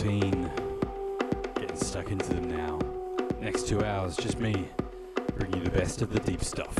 [0.00, 0.50] 14.
[1.56, 2.78] Getting stuck into them now.
[3.38, 4.66] Next two hours, just me,
[5.36, 6.74] bringing you the best of the deep stuff.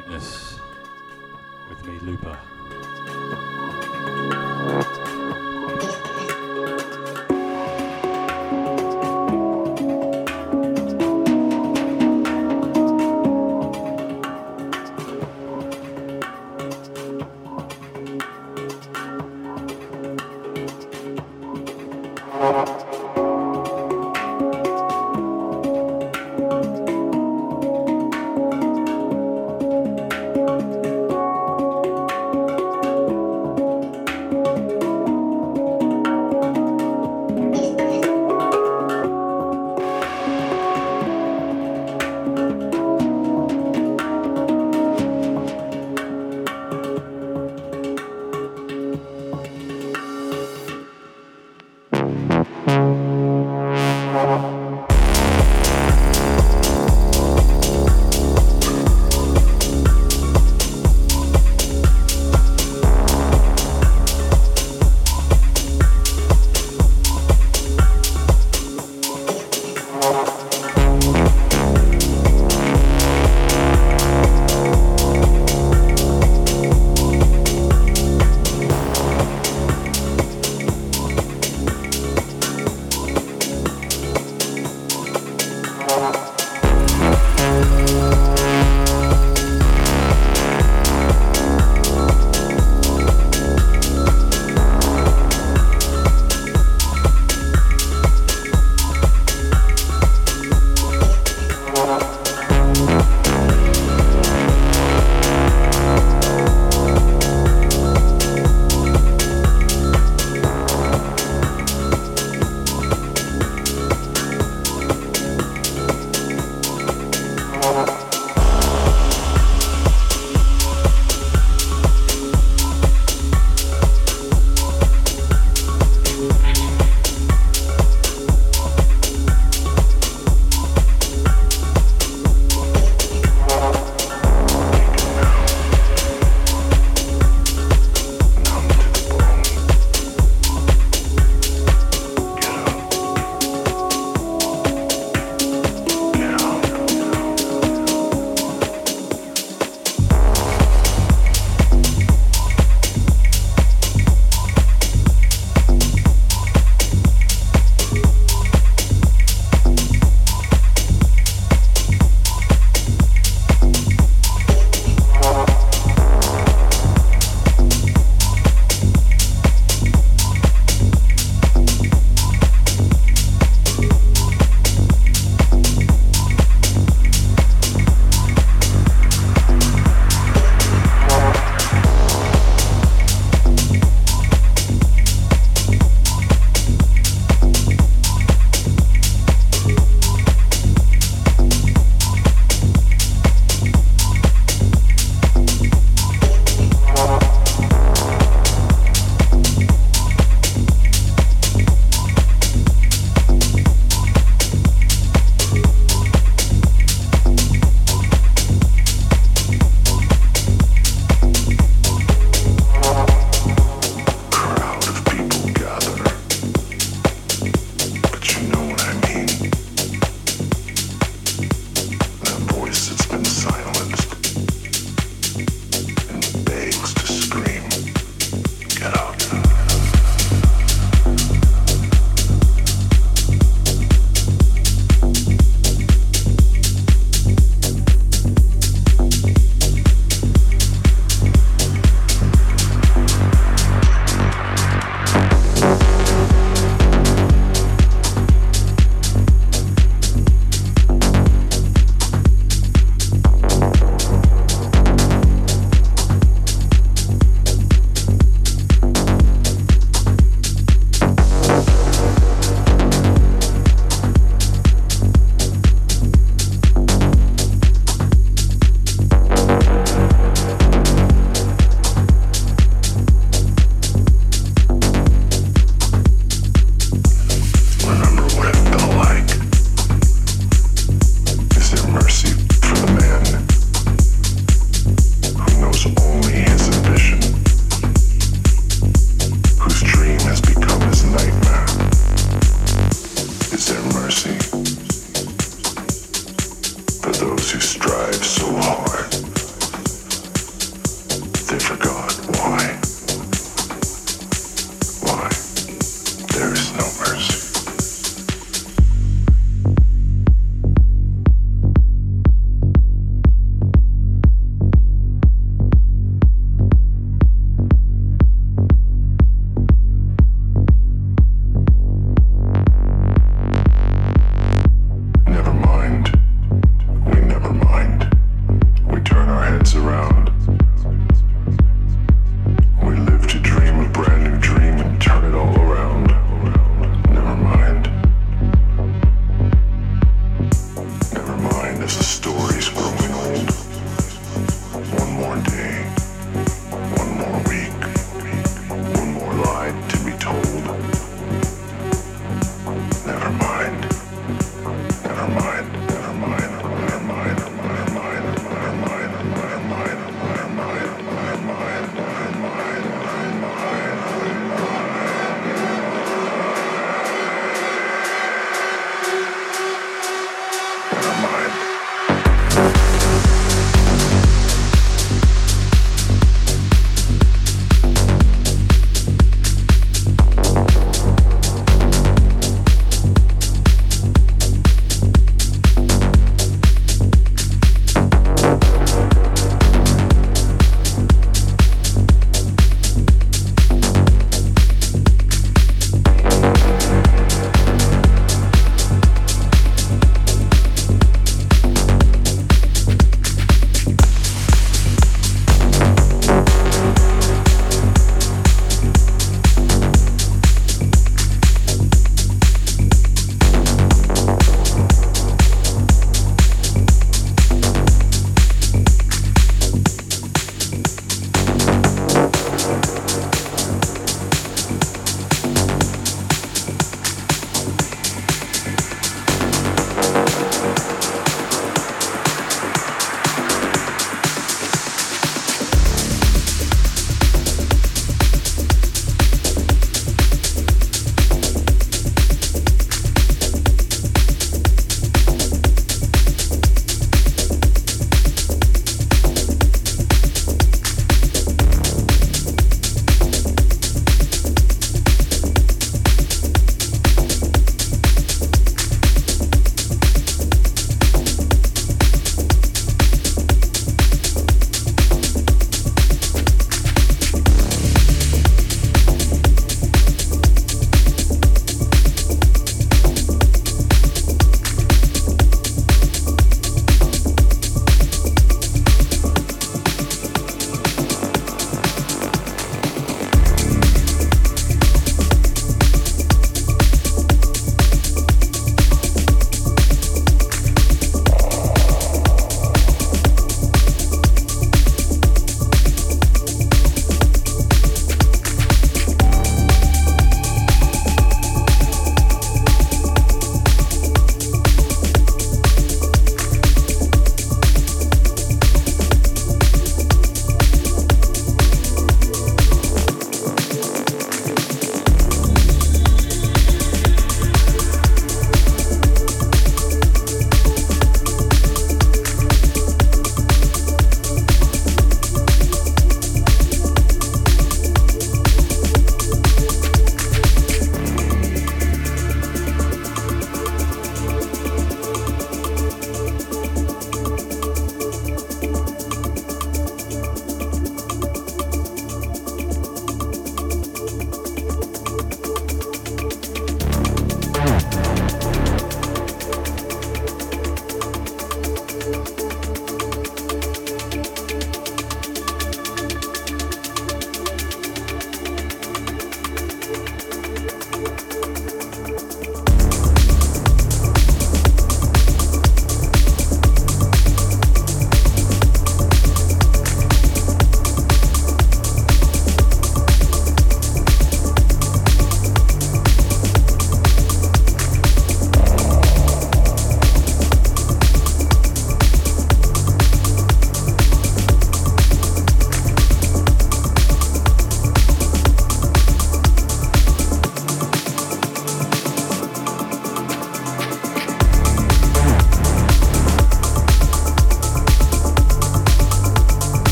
[0.00, 0.59] greatness.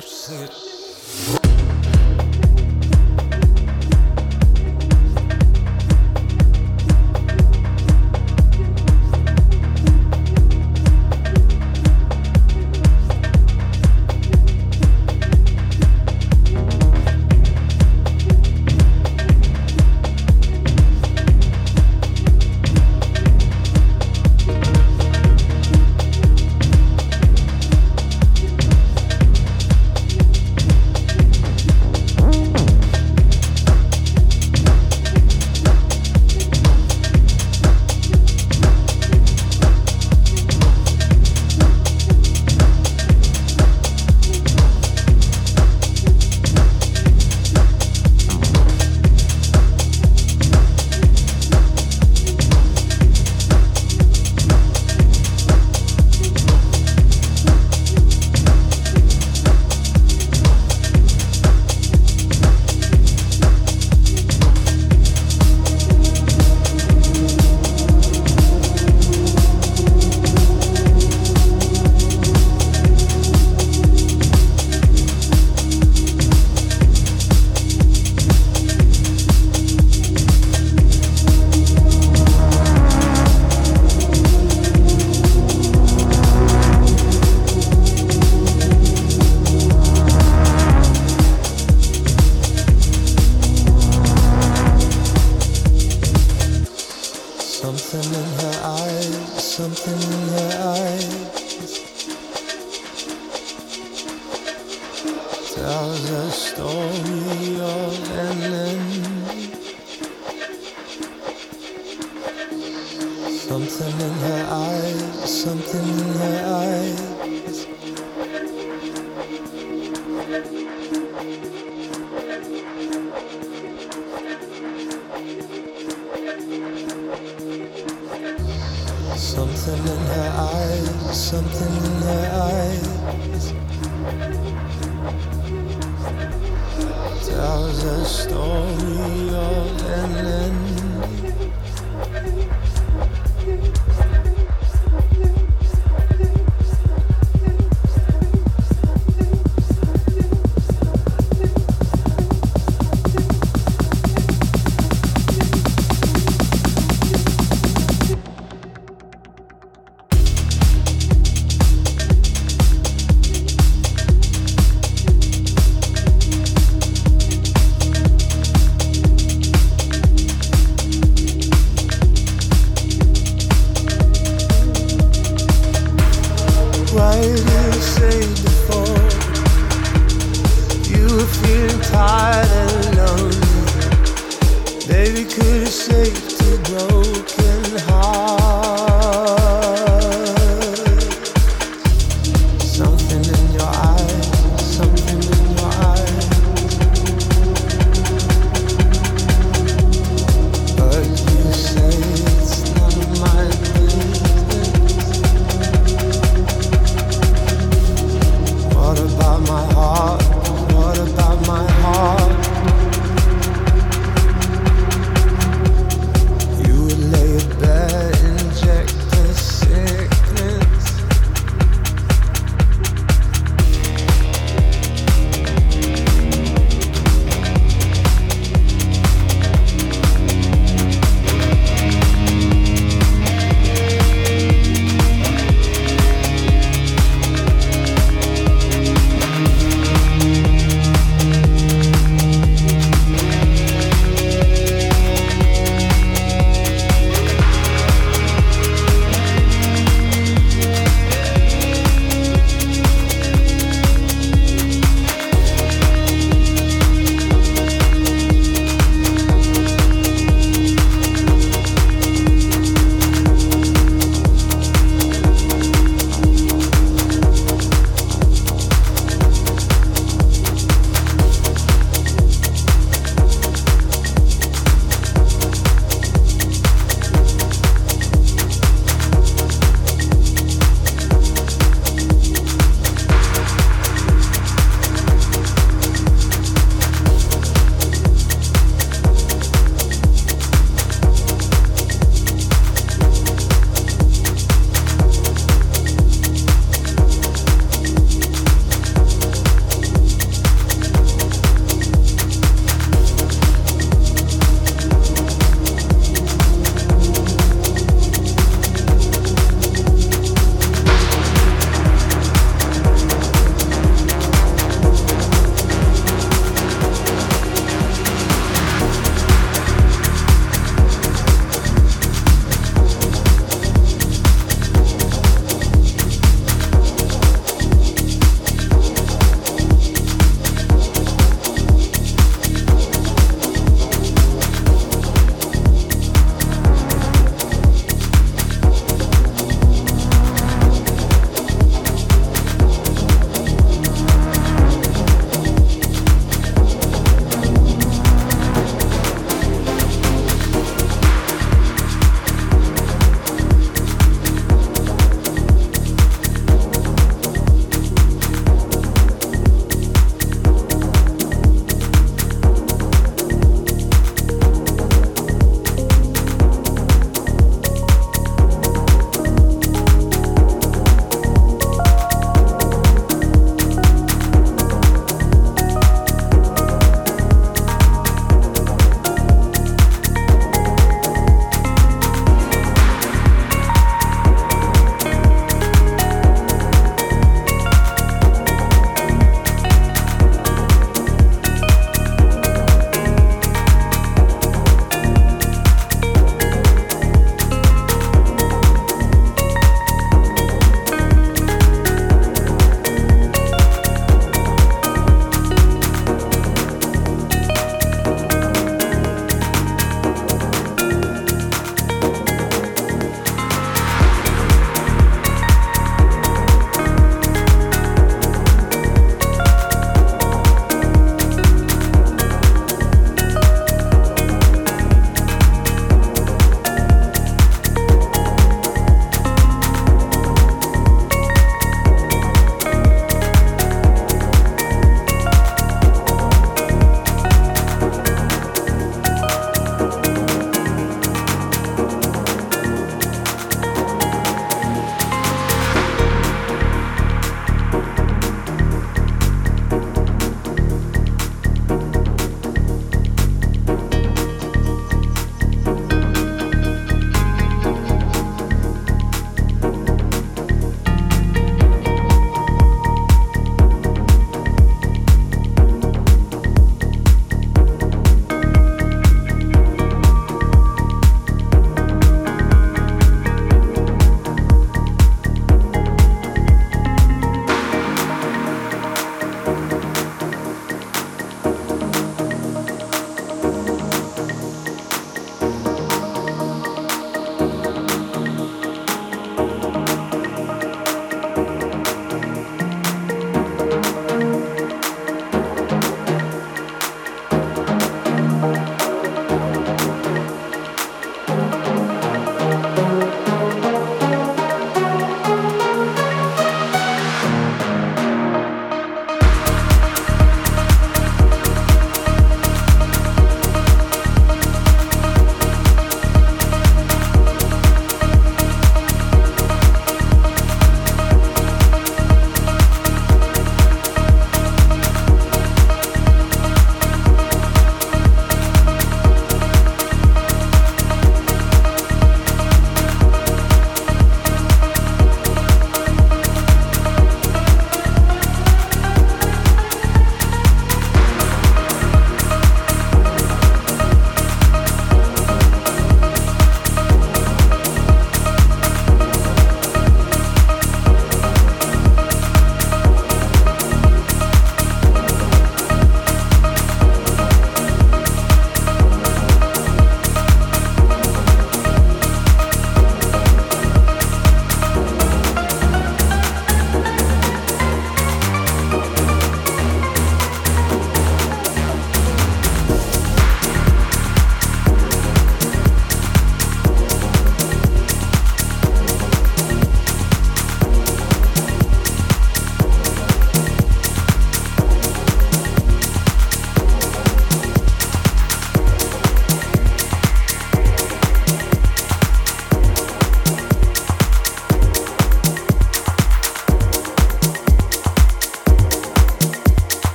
[0.00, 0.52] Distracted.
[0.52, 1.41] Something